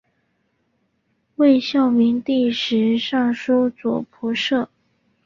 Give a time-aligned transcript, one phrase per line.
[1.35, 4.67] 魏孝明帝时尚书左仆射。